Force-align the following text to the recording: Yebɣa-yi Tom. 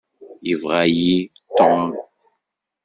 Yebɣa-yi 0.47 1.15
Tom. 1.57 1.81